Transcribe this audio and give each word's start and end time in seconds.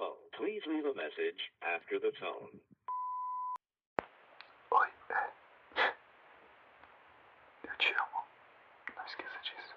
Hello. 0.00 0.16
Please 0.32 0.62
leave 0.66 0.86
a 0.86 0.94
message 0.94 1.52
after 1.60 2.00
the 2.00 2.10
tone. 2.12 2.58
Oi, 4.72 4.88
é. 5.10 5.92
Eu 7.64 7.76
te 7.76 7.92
amo. 7.92 8.24
Não 8.96 9.04
esqueça 9.04 9.38
disso. 9.42 9.74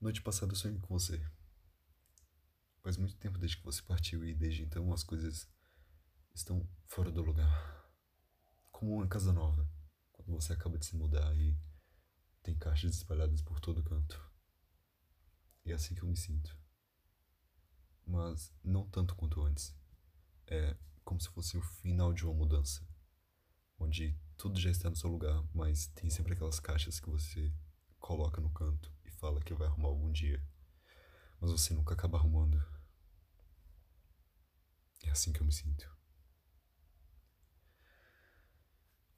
Noite 0.00 0.22
passada 0.22 0.52
eu 0.52 0.56
sonhei 0.56 0.78
com 0.78 0.86
você. 0.86 1.20
Faz 2.84 2.96
muito 2.96 3.16
tempo 3.16 3.36
desde 3.36 3.56
que 3.56 3.64
você 3.64 3.82
partiu 3.82 4.24
e 4.24 4.32
desde 4.32 4.62
então 4.62 4.92
as 4.92 5.02
coisas 5.02 5.52
estão 6.32 6.64
fora 6.86 7.10
do 7.10 7.22
lugar. 7.22 7.84
Como 8.70 8.98
uma 8.98 9.08
casa 9.08 9.32
nova, 9.32 9.68
quando 10.12 10.30
você 10.30 10.52
acaba 10.52 10.78
de 10.78 10.86
se 10.86 10.94
mudar 10.96 11.34
e 11.34 11.56
tem 12.40 12.56
caixas 12.56 12.94
espalhadas 12.94 13.42
por 13.42 13.58
todo 13.58 13.82
canto. 13.82 14.31
É 15.64 15.72
assim 15.72 15.94
que 15.94 16.02
eu 16.02 16.08
me 16.08 16.16
sinto. 16.16 16.56
Mas 18.06 18.52
não 18.62 18.88
tanto 18.88 19.14
quanto 19.14 19.42
antes. 19.42 19.74
É 20.46 20.76
como 21.04 21.20
se 21.20 21.28
fosse 21.28 21.56
o 21.56 21.62
final 21.62 22.12
de 22.12 22.24
uma 22.24 22.34
mudança, 22.34 22.86
onde 23.78 24.16
tudo 24.36 24.58
já 24.58 24.70
está 24.70 24.88
no 24.90 24.96
seu 24.96 25.10
lugar, 25.10 25.44
mas 25.54 25.86
tem 25.88 26.10
sempre 26.10 26.34
aquelas 26.34 26.60
caixas 26.60 27.00
que 27.00 27.08
você 27.10 27.52
coloca 27.98 28.40
no 28.40 28.50
canto 28.50 28.92
e 29.04 29.10
fala 29.10 29.40
que 29.40 29.54
vai 29.54 29.66
arrumar 29.66 29.88
algum 29.88 30.10
dia, 30.10 30.44
mas 31.40 31.50
você 31.50 31.74
nunca 31.74 31.94
acaba 31.94 32.18
arrumando. 32.18 32.62
É 35.04 35.10
assim 35.10 35.32
que 35.32 35.40
eu 35.40 35.46
me 35.46 35.52
sinto. 35.52 35.90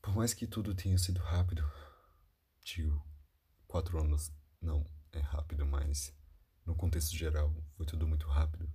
Por 0.01 0.15
mais 0.15 0.35
que 0.35 0.47
tudo 0.47 0.75
tenha 0.75 0.99
sido 0.99 1.21
rápido, 1.21 1.65
digo, 2.63 3.03
quatro 3.67 3.99
anos 3.99 4.31
não 4.61 4.87
é 5.13 5.21
rápido, 5.21 5.65
mas 5.67 6.15
no 6.65 6.75
contexto 6.75 7.15
geral 7.15 7.55
foi 7.77 7.85
tudo 7.85 8.07
muito 8.07 8.27
rápido. 8.27 8.73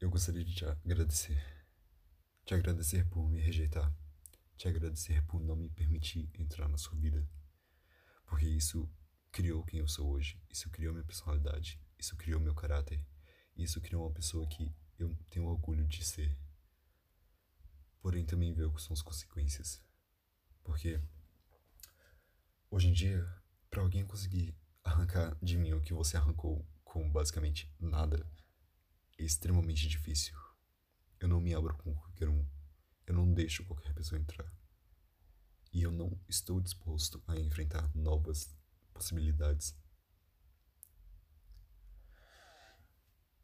Eu 0.00 0.08
gostaria 0.08 0.44
de 0.44 0.54
te 0.54 0.64
agradecer. 0.64 1.38
Te 2.44 2.54
agradecer 2.54 3.06
por 3.10 3.28
me 3.28 3.40
rejeitar. 3.40 3.94
Te 4.56 4.66
agradecer 4.66 5.22
por 5.26 5.42
não 5.42 5.54
me 5.54 5.68
permitir 5.68 6.30
entrar 6.38 6.68
na 6.68 6.78
sua 6.78 6.98
vida. 6.98 7.28
Porque 8.24 8.46
isso 8.46 8.90
criou 9.30 9.64
quem 9.64 9.80
eu 9.80 9.88
sou 9.88 10.10
hoje. 10.10 10.42
Isso 10.50 10.70
criou 10.70 10.94
minha 10.94 11.04
personalidade. 11.04 11.78
Isso 11.98 12.16
criou 12.16 12.40
meu 12.40 12.54
caráter. 12.54 13.04
Isso 13.56 13.80
criou 13.80 14.04
uma 14.04 14.12
pessoa 14.12 14.46
que 14.48 14.74
eu 14.98 15.14
tenho 15.28 15.46
orgulho 15.46 15.86
de 15.86 16.02
ser. 16.04 16.34
Porém, 18.00 18.24
também 18.24 18.54
veio 18.54 18.72
que 18.72 18.80
são 18.80 18.94
as 18.94 19.02
consequências. 19.02 19.82
Porque 20.64 20.98
hoje 22.70 22.88
em 22.88 22.92
dia, 22.92 23.26
para 23.68 23.82
alguém 23.82 24.06
conseguir 24.06 24.56
arrancar 24.84 25.36
de 25.42 25.56
mim 25.56 25.72
o 25.72 25.80
que 25.80 25.92
você 25.92 26.16
arrancou 26.16 26.66
com 26.84 27.10
basicamente 27.10 27.72
nada 27.78 28.26
é 29.18 29.22
extremamente 29.22 29.86
difícil. 29.86 30.34
Eu 31.18 31.28
não 31.28 31.40
me 31.40 31.54
abro 31.54 31.76
com 31.76 31.94
qualquer 31.94 32.28
um. 32.28 32.46
Eu 33.06 33.14
não 33.14 33.32
deixo 33.32 33.64
qualquer 33.64 33.92
pessoa 33.94 34.20
entrar. 34.20 34.50
E 35.72 35.82
eu 35.82 35.90
não 35.92 36.18
estou 36.28 36.60
disposto 36.60 37.22
a 37.26 37.38
enfrentar 37.38 37.90
novas 37.94 38.52
possibilidades. 38.92 39.76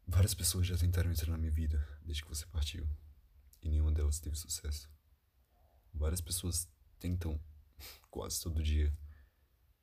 Várias 0.05 0.33
pessoas 0.33 0.65
já 0.65 0.77
tentaram 0.77 1.11
entrar 1.11 1.31
na 1.31 1.37
minha 1.37 1.51
vida 1.51 1.77
desde 2.01 2.23
que 2.23 2.29
você 2.29 2.45
partiu. 2.47 2.89
E 3.61 3.69
nenhuma 3.69 3.91
delas 3.91 4.19
teve 4.19 4.35
sucesso. 4.35 4.89
Várias 5.93 6.21
pessoas 6.21 6.69
tentam 6.99 7.39
quase 8.09 8.41
todo 8.41 8.63
dia 8.63 8.95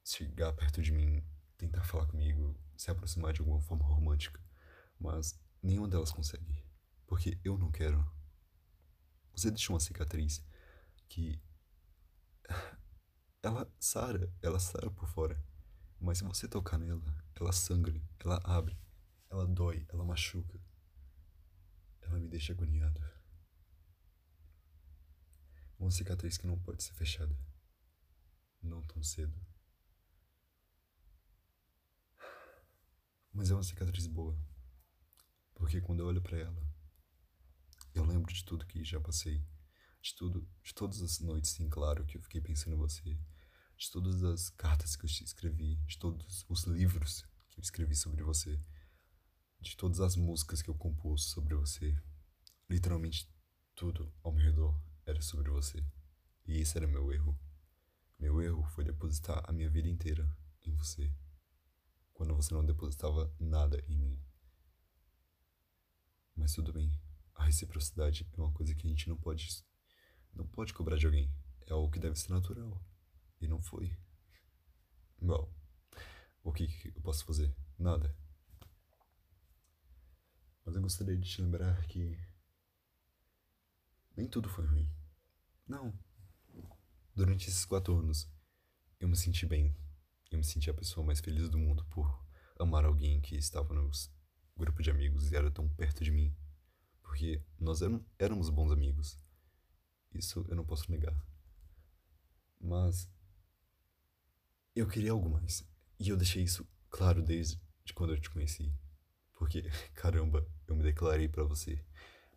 chegar 0.05 0.53
perto 0.53 0.83
de 0.83 0.93
mim, 0.93 1.25
tentar 1.65 1.85
falar 1.85 2.07
comigo, 2.07 2.59
se 2.77 2.91
aproximar 2.91 3.33
de 3.33 3.41
alguma 3.41 3.61
forma 3.61 3.85
romântica, 3.85 4.41
mas 4.99 5.41
nenhuma 5.63 5.89
delas 5.89 6.13
consegue, 6.13 6.63
porque 7.07 7.39
eu 7.43 7.57
não 7.57 7.71
quero. 7.71 8.05
Você 9.33 9.51
deixou 9.51 9.75
uma 9.75 9.81
cicatriz 9.81 10.45
que 11.09 11.41
ela 13.43 13.71
sara, 13.81 14.33
ela 14.43 14.59
sara 14.61 14.91
por 14.91 15.09
fora, 15.09 15.43
mas 15.99 16.19
se 16.19 16.25
você 16.25 16.47
tocar 16.47 16.79
nela, 16.79 17.03
ela 17.35 17.53
sangra, 17.53 18.01
ela 18.19 18.41
abre, 18.45 18.79
ela 19.31 19.47
dói, 19.47 19.87
ela 19.89 20.05
machuca. 20.05 20.61
Ela 22.03 22.21
me 22.21 22.29
deixa 22.29 22.53
agoniado. 22.53 23.01
Uma 25.79 25.91
cicatriz 25.91 26.37
que 26.37 26.47
não 26.47 26.59
pode 26.59 26.83
ser 26.83 26.93
fechada. 26.93 27.37
Não 28.63 28.83
tão 28.83 29.03
cedo. 29.03 29.35
Mas 33.35 33.51
é 33.51 33.55
uma 33.55 33.65
cicatriz 33.65 34.07
boa. 34.07 34.39
Porque 35.55 35.81
quando 35.81 35.99
eu 35.99 36.07
olho 36.07 36.23
para 36.23 36.39
ela, 36.39 36.73
eu 37.93 38.05
lembro 38.05 38.33
de 38.33 38.45
tudo 38.45 38.65
que 38.65 38.85
já 38.85 39.01
passei, 39.01 39.45
de 40.01 40.15
tudo, 40.15 40.49
de 40.63 40.73
todas 40.73 41.03
as 41.03 41.19
noites 41.19 41.59
em 41.59 41.69
claro 41.69 42.07
que 42.07 42.17
eu 42.17 42.23
fiquei 42.23 42.41
pensando 42.41 42.75
em 42.75 42.79
você, 42.79 43.19
de 43.77 43.91
todas 43.91 44.23
as 44.23 44.51
cartas 44.51 44.95
que 44.95 45.05
eu 45.05 45.11
te 45.11 45.25
escrevi, 45.25 45.75
de 45.85 45.99
todos 45.99 46.47
os 46.49 46.63
livros 46.65 47.23
que 47.51 47.59
eu 47.59 47.63
escrevi 47.63 47.97
sobre 47.97 48.23
você, 48.23 48.57
de 49.61 49.77
todas 49.77 49.99
as 49.99 50.15
músicas 50.15 50.63
que 50.63 50.71
eu 50.71 50.75
compus 50.77 51.25
sobre 51.31 51.57
você. 51.57 51.93
Literalmente 52.71 53.29
tudo 53.75 54.15
ao 54.23 54.33
meu 54.33 54.45
redor 54.45 54.81
era 55.05 55.21
sobre 55.21 55.51
você. 55.51 55.85
E 56.47 56.59
esse 56.61 56.77
era 56.77 56.87
meu 56.87 57.13
erro. 57.13 57.37
Meu 58.17 58.41
erro 58.41 58.63
foi 58.71 58.85
depositar 58.85 59.43
a 59.45 59.53
minha 59.53 59.69
vida 59.69 59.89
inteira 59.89 60.25
em 60.63 60.73
você 60.77 61.13
quando 62.15 62.35
você 62.35 62.55
não 62.55 62.65
depositava 62.65 63.35
nada 63.39 63.85
em 63.89 63.99
mim. 63.99 64.19
Mas 66.35 66.55
tudo 66.55 66.73
bem, 66.73 66.99
a 67.35 67.45
reciprocidade 67.45 68.27
é 68.33 68.41
uma 68.41 68.53
coisa 68.53 68.75
que 68.75 68.87
a 68.87 68.91
gente 68.91 69.09
não 69.09 69.17
pode 69.17 69.65
não 70.33 70.47
pode 70.47 70.73
cobrar 70.73 70.97
de 70.97 71.07
alguém. 71.07 71.31
É 71.67 71.73
algo 71.73 71.91
que 71.91 71.99
deve 71.99 72.17
ser 72.17 72.31
natural. 72.31 72.83
E 73.41 73.47
não 73.47 73.63
foi. 73.63 73.97
Bom, 75.21 75.53
o 76.43 76.53
que, 76.53 76.67
que 76.67 76.89
eu 76.89 77.03
posso 77.03 77.25
fazer? 77.25 77.55
Nada. 77.79 78.15
Mas 80.65 80.75
eu 80.75 80.83
gostaria 80.83 81.17
de 81.17 81.29
te 81.29 81.41
lembrar 81.41 81.87
que 81.87 82.19
nem 84.17 84.27
tudo 84.27 84.49
foi 84.49 84.67
ruim. 84.67 84.91
Não. 85.67 85.93
Durante 87.15 87.49
esses 87.49 87.65
quatro 87.65 87.97
anos, 87.97 88.29
eu 88.99 89.09
me 89.09 89.17
senti 89.17 89.47
bem 89.47 89.75
eu 90.35 90.39
me 90.39 90.45
senti 90.45 90.69
a 90.69 90.75
pessoa 90.75 91.07
mais 91.07 91.21
feliz 91.21 91.49
do 91.49 91.59
mundo 91.59 91.85
por 91.87 92.27
amar 92.59 92.85
alguém 92.85 93.21
que 93.21 93.37
estava 93.37 93.73
no 93.73 93.91
grupo 94.57 94.83
de 94.83 94.91
amigos 94.91 95.31
e 95.31 95.37
era 95.37 95.51
tão 95.51 95.69
perto 95.69 96.03
de 96.03 96.11
mim. 96.11 96.35
Porque 97.03 97.43
nós 97.59 97.81
éramos 98.19 98.51
bons 98.51 98.73
amigos. 98.73 99.19
Isso 100.13 100.45
eu 100.49 100.57
não 100.57 100.65
posso 100.65 100.91
negar. 100.91 101.15
Mas 102.61 103.09
eu 104.75 104.89
queria 104.89 105.13
algo 105.13 105.31
mais. 105.31 105.65
E 106.01 106.09
eu 106.09 106.17
deixei 106.17 106.43
isso 106.43 106.67
claro 106.91 107.23
desde 107.23 107.61
quando 107.95 108.13
eu 108.13 108.21
te 108.21 108.31
conheci. 108.31 108.73
Porque, 109.35 109.63
caramba, 109.95 110.47
eu 110.67 110.75
me 110.75 110.83
declarei 110.83 111.29
para 111.29 111.45
você 111.45 111.81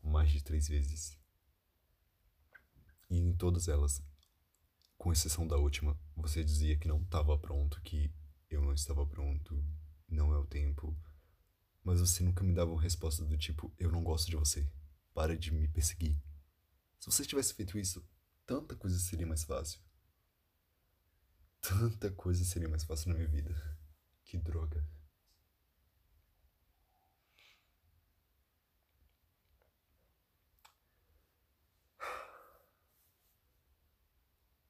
mais 0.04 0.32
de 0.32 0.44
três 0.44 0.68
vezes. 0.68 1.18
E 3.10 3.18
em 3.18 3.34
todas 3.36 3.68
elas 3.68 4.04
com 4.98 5.12
exceção 5.12 5.48
da 5.48 5.58
última, 5.58 5.98
você 6.16 6.44
dizia 6.44 6.78
que 6.78 6.88
não 6.88 7.02
estava 7.02 7.38
pronto, 7.38 7.80
que 7.82 8.12
eu 8.50 8.62
não 8.62 8.74
estava 8.74 9.06
pronto, 9.06 9.64
não 10.08 10.34
é 10.34 10.38
o 10.38 10.46
tempo. 10.46 10.98
Mas 11.84 12.00
você 12.00 12.24
nunca 12.24 12.44
me 12.44 12.54
dava 12.54 12.72
uma 12.72 12.82
resposta 12.82 13.24
do 13.24 13.38
tipo: 13.38 13.72
eu 13.78 13.92
não 13.92 14.04
gosto 14.04 14.30
de 14.30 14.36
você, 14.36 14.68
para 15.14 15.38
de 15.38 15.52
me 15.52 15.68
perseguir. 15.68 16.22
Se 17.00 17.06
você 17.06 17.26
tivesse 17.26 17.54
feito 17.54 17.78
isso, 17.78 18.04
tanta 18.46 18.76
coisa 18.76 18.98
seria 19.00 19.28
mais 19.28 19.44
fácil. 19.44 19.80
Tanta 21.62 22.12
coisa 22.12 22.44
seria 22.44 22.70
mais 22.70 22.84
fácil 22.84 23.10
na 23.10 23.16
minha 23.16 23.28
vida. 23.28 23.56
Que 24.24 24.38
droga. 24.38 24.86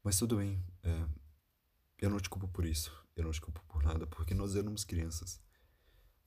Mas 0.07 0.17
tudo 0.17 0.37
bem. 0.37 0.63
É, 0.83 1.05
eu 1.99 2.09
não 2.09 2.17
te 2.17 2.29
culpo 2.29 2.47
por 2.47 2.63
isso. 2.63 2.97
Eu 3.13 3.25
não 3.25 3.31
te 3.33 3.41
culpo 3.41 3.61
por 3.67 3.83
nada, 3.83 4.07
porque 4.07 4.33
nós 4.33 4.55
éramos 4.55 4.85
crianças. 4.85 5.37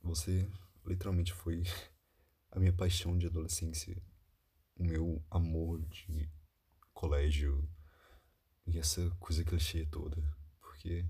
Você 0.03 0.47
literalmente 0.85 1.32
foi 1.32 1.62
a 2.53 2.59
minha 2.59 2.75
paixão 2.75 3.17
de 3.17 3.27
adolescência, 3.27 3.97
o 4.77 4.85
meu 4.85 5.25
amor 5.31 5.81
de 5.87 6.31
colégio 6.93 7.67
e 8.67 8.79
essa 8.79 9.09
coisa 9.19 9.43
clichê 9.47 9.87
toda. 9.87 10.23
Porque 10.61 11.06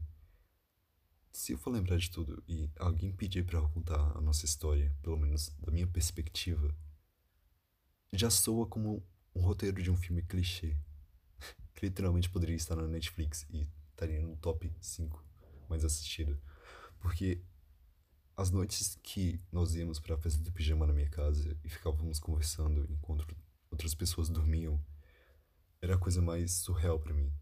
se 1.32 1.54
eu 1.54 1.58
for 1.58 1.70
lembrar 1.70 1.96
de 1.96 2.08
tudo 2.08 2.40
e 2.46 2.70
alguém 2.78 3.10
pedir 3.10 3.44
para 3.44 3.58
eu 3.58 3.68
contar 3.70 4.16
a 4.16 4.20
nossa 4.20 4.44
história, 4.44 4.96
pelo 5.02 5.18
menos 5.18 5.48
da 5.58 5.72
minha 5.72 5.88
perspectiva, 5.88 6.72
já 8.12 8.30
soa 8.30 8.64
como 8.64 9.04
um 9.34 9.40
roteiro 9.40 9.82
de 9.82 9.90
um 9.90 9.96
filme 9.96 10.22
clichê 10.22 10.76
que 11.74 11.86
literalmente 11.86 12.28
poderia 12.28 12.56
estar 12.56 12.76
na 12.76 12.86
Netflix 12.86 13.46
e 13.50 13.66
estaria 13.90 14.20
no 14.20 14.36
top 14.36 14.72
5 14.80 15.24
mais 15.68 15.84
assistido. 15.84 16.38
Porque 16.98 17.42
as 18.36 18.50
noites 18.50 18.98
que 19.02 19.40
nós 19.52 19.74
íamos 19.74 20.00
para 20.00 20.14
a 20.14 20.18
festa 20.18 20.42
do 20.42 20.52
pijama 20.52 20.86
na 20.86 20.92
minha 20.92 21.08
casa 21.08 21.56
e 21.62 21.68
ficávamos 21.68 22.18
conversando 22.18 22.86
enquanto 22.90 23.26
outras 23.70 23.94
pessoas 23.94 24.28
dormiam, 24.28 24.82
era 25.80 25.94
a 25.94 25.98
coisa 25.98 26.20
mais 26.20 26.52
surreal 26.52 26.98
para 26.98 27.14
mim. 27.14 27.32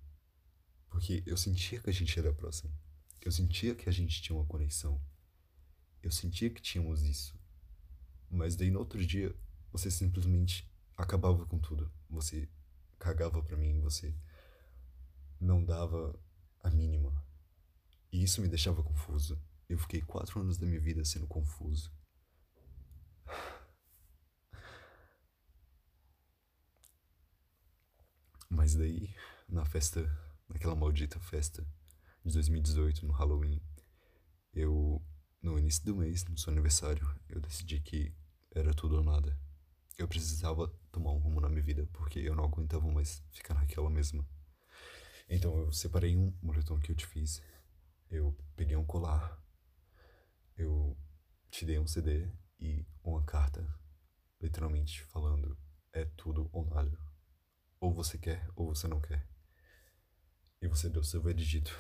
Porque 0.88 1.22
eu 1.26 1.36
sentia 1.36 1.80
que 1.80 1.90
a 1.90 1.92
gente 1.92 2.18
era 2.18 2.32
próximo. 2.32 2.72
Eu 3.20 3.32
sentia 3.32 3.74
que 3.74 3.88
a 3.88 3.92
gente 3.92 4.22
tinha 4.22 4.36
uma 4.36 4.46
conexão. 4.46 5.00
Eu 6.02 6.10
sentia 6.10 6.50
que 6.50 6.60
tínhamos 6.60 7.02
isso. 7.02 7.38
Mas 8.30 8.56
daí 8.56 8.70
no 8.70 8.78
outro 8.78 9.04
dia, 9.04 9.34
você 9.72 9.90
simplesmente 9.90 10.70
acabava 10.96 11.44
com 11.46 11.58
tudo. 11.58 11.90
Você 12.08 12.48
cagava 12.98 13.42
para 13.42 13.56
mim, 13.56 13.80
você 13.80 14.14
não 15.40 15.64
dava 15.64 16.18
a 16.62 16.70
mínima. 16.70 17.24
E 18.12 18.22
isso 18.22 18.40
me 18.40 18.48
deixava 18.48 18.82
confuso. 18.82 19.40
Eu 19.68 19.78
fiquei 19.78 20.00
quatro 20.00 20.40
anos 20.40 20.56
da 20.56 20.66
minha 20.66 20.80
vida 20.80 21.04
sendo 21.04 21.26
confuso. 21.26 21.92
Mas 28.48 28.74
daí, 28.74 29.14
na 29.48 29.64
festa, 29.64 30.04
naquela 30.48 30.74
maldita 30.74 31.20
festa 31.20 31.66
de 32.24 32.32
2018, 32.32 33.06
no 33.06 33.12
Halloween, 33.12 33.60
eu, 34.54 35.02
no 35.42 35.58
início 35.58 35.84
do 35.84 35.94
mês, 35.94 36.24
no 36.24 36.38
seu 36.38 36.52
aniversário, 36.52 37.06
eu 37.28 37.40
decidi 37.40 37.80
que 37.80 38.12
era 38.50 38.72
tudo 38.72 38.96
ou 38.96 39.04
nada. 39.04 39.38
Eu 39.98 40.06
precisava 40.06 40.68
tomar 40.92 41.10
um 41.10 41.18
rumo 41.18 41.40
na 41.40 41.48
minha 41.48 41.60
vida, 41.60 41.84
porque 41.92 42.20
eu 42.20 42.36
não 42.36 42.44
aguentava 42.44 42.86
mais 42.86 43.20
ficar 43.32 43.54
naquela 43.54 43.90
mesma. 43.90 44.24
Então 45.28 45.58
eu 45.58 45.72
separei 45.72 46.16
um 46.16 46.32
moletom 46.40 46.78
que 46.78 46.92
eu 46.92 46.96
te 46.96 47.04
fiz, 47.04 47.42
eu 48.08 48.32
peguei 48.54 48.76
um 48.76 48.86
colar, 48.86 49.42
eu 50.56 50.96
te 51.50 51.66
dei 51.66 51.80
um 51.80 51.86
CD 51.86 52.30
e 52.60 52.86
uma 53.02 53.24
carta, 53.24 53.68
literalmente 54.40 55.02
falando: 55.06 55.58
é 55.92 56.04
tudo 56.04 56.48
ou 56.52 56.64
nada. 56.64 56.96
Ou 57.80 57.92
você 57.92 58.16
quer 58.16 58.48
ou 58.54 58.72
você 58.72 58.86
não 58.86 59.00
quer. 59.00 59.28
E 60.62 60.68
você 60.68 60.88
deu 60.88 61.02
seu 61.02 61.20
veredito. 61.20 61.76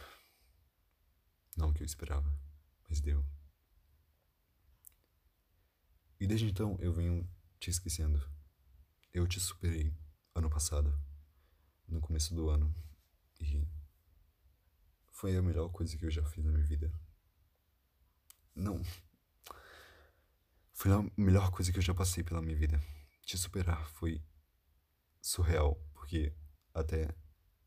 Não 1.56 1.70
o 1.70 1.72
que 1.72 1.82
eu 1.82 1.86
esperava, 1.86 2.36
mas 2.88 3.00
deu. 3.00 3.24
E 6.18 6.26
desde 6.26 6.46
então 6.46 6.76
eu 6.80 6.92
venho 6.92 7.28
te 7.58 7.70
esquecendo. 7.70 8.20
Eu 9.12 9.26
te 9.26 9.40
superei 9.40 9.94
ano 10.34 10.48
passado, 10.50 10.92
no 11.86 12.00
começo 12.00 12.34
do 12.34 12.48
ano, 12.48 12.74
e 13.40 13.66
foi 15.10 15.36
a 15.36 15.42
melhor 15.42 15.70
coisa 15.70 15.96
que 15.96 16.04
eu 16.04 16.10
já 16.10 16.24
fiz 16.24 16.44
na 16.44 16.52
minha 16.52 16.64
vida. 16.64 16.92
Não. 18.54 18.80
Foi 20.72 20.92
a 20.92 21.02
melhor 21.16 21.50
coisa 21.50 21.72
que 21.72 21.78
eu 21.78 21.82
já 21.82 21.94
passei 21.94 22.22
pela 22.22 22.42
minha 22.42 22.56
vida. 22.56 22.80
Te 23.22 23.36
superar 23.36 23.88
foi 23.90 24.22
surreal, 25.20 25.74
porque 25.92 26.32
até 26.72 27.12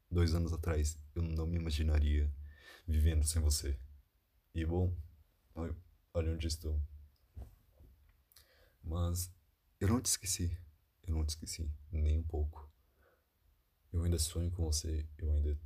dois 0.10 0.34
anos 0.34 0.54
atrás 0.54 0.98
eu 1.14 1.22
não 1.22 1.46
me 1.46 1.58
imaginaria 1.58 2.34
vivendo 2.88 3.26
sem 3.26 3.42
você. 3.42 3.78
E 4.54 4.66
bom, 4.66 4.96
olha 5.54 6.32
onde 6.34 6.48
estou. 6.48 6.82
Mas 8.84 9.34
eu 9.82 9.88
não 9.88 10.00
te 10.00 10.06
esqueci. 10.06 10.56
Eu 11.04 11.16
não 11.16 11.26
te 11.26 11.30
esqueci, 11.30 11.70
nem 11.92 12.20
um 12.20 12.24
pouco. 12.24 12.72
Eu 13.92 14.04
ainda 14.04 14.20
sonho 14.20 14.52
com 14.52 14.64
você, 14.64 15.10
eu 15.18 15.32
ainda 15.32 15.60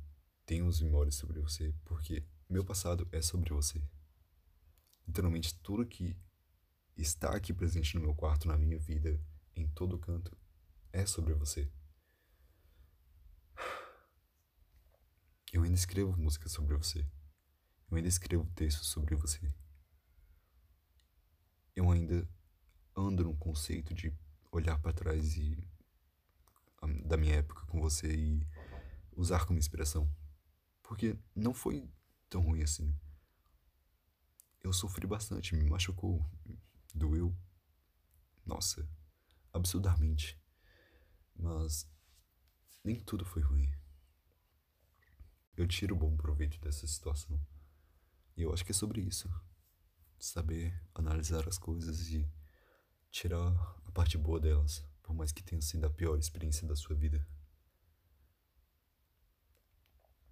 tenho 0.46 0.66
os 0.66 0.80
memórias 0.80 1.14
sobre 1.14 1.38
você, 1.38 1.74
porque 1.84 2.26
meu 2.48 2.64
passado 2.64 3.06
é 3.12 3.20
sobre 3.20 3.52
você. 3.52 3.80
Literalmente 5.06 5.54
tudo 5.58 5.86
que 5.86 6.16
está 6.96 7.36
aqui 7.36 7.52
presente 7.52 7.94
no 7.94 8.00
meu 8.00 8.14
quarto, 8.14 8.48
na 8.48 8.56
minha 8.56 8.78
vida, 8.78 9.20
em 9.54 9.68
todo 9.68 9.98
canto, 9.98 10.34
é 10.92 11.04
sobre 11.04 11.34
você. 11.34 11.70
Eu 15.52 15.62
ainda 15.62 15.76
escrevo 15.76 16.16
música 16.16 16.48
sobre 16.48 16.74
você. 16.74 17.06
Eu 17.90 17.98
ainda 17.98 18.08
escrevo 18.08 18.50
textos 18.54 18.88
sobre 18.88 19.14
você. 19.14 19.54
Eu 21.74 21.90
ainda 21.90 22.26
ando 23.16 23.24
num 23.24 23.36
conceito 23.36 23.94
de 23.94 24.12
olhar 24.52 24.78
para 24.78 24.92
trás 24.92 25.36
e 25.38 25.56
da 27.06 27.16
minha 27.16 27.36
época 27.36 27.64
com 27.66 27.80
você 27.80 28.14
e 28.14 28.46
usar 29.16 29.46
como 29.46 29.58
inspiração. 29.58 30.08
Porque 30.82 31.18
não 31.34 31.54
foi 31.54 31.90
tão 32.28 32.42
ruim 32.42 32.62
assim. 32.62 32.94
Eu 34.62 34.72
sofri 34.72 35.06
bastante, 35.06 35.56
me 35.56 35.64
machucou, 35.64 36.24
doeu. 36.94 37.34
Nossa, 38.44 38.86
absurdamente. 39.52 40.38
Mas 41.34 41.88
nem 42.84 43.00
tudo 43.00 43.24
foi 43.24 43.42
ruim. 43.42 43.72
Eu 45.56 45.66
tiro 45.66 45.96
bom 45.96 46.14
proveito 46.16 46.60
dessa 46.60 46.86
situação. 46.86 47.40
E 48.36 48.42
eu 48.42 48.52
acho 48.52 48.64
que 48.64 48.72
é 48.72 48.74
sobre 48.74 49.00
isso. 49.00 49.28
Saber 50.18 50.78
analisar 50.94 51.48
as 51.48 51.58
coisas 51.58 52.08
e 52.10 52.28
tirar 53.16 53.50
a 53.86 53.92
parte 53.92 54.18
boa 54.18 54.38
delas, 54.38 54.84
por 55.02 55.14
mais 55.14 55.32
que 55.32 55.42
tenha 55.42 55.62
sido 55.62 55.86
a 55.86 55.90
pior 55.90 56.18
experiência 56.18 56.68
da 56.68 56.76
sua 56.76 56.94
vida. 56.94 57.26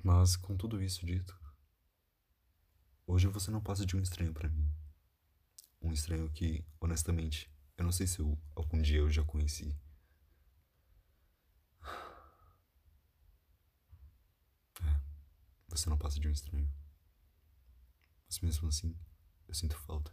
Mas 0.02 0.36
com 0.36 0.54
tudo 0.54 0.82
isso 0.82 1.06
dito, 1.06 1.34
hoje 3.06 3.26
você 3.26 3.50
não 3.50 3.62
passa 3.62 3.86
de 3.86 3.96
um 3.96 4.00
estranho 4.00 4.34
para 4.34 4.50
mim. 4.50 4.70
Um 5.80 5.92
estranho 5.92 6.30
que, 6.30 6.62
honestamente, 6.78 7.50
eu 7.78 7.84
não 7.84 7.92
sei 7.92 8.06
se 8.06 8.20
eu, 8.20 8.38
algum 8.54 8.82
dia 8.82 8.98
eu 8.98 9.10
já 9.10 9.24
conheci. 9.24 9.74
É, 14.82 15.00
você 15.68 15.88
não 15.88 15.96
passa 15.96 16.20
de 16.20 16.28
um 16.28 16.32
estranho. 16.32 16.70
Mas 18.26 18.40
mesmo 18.40 18.68
assim, 18.68 18.94
eu 19.48 19.54
sinto 19.54 19.74
falta. 19.78 20.12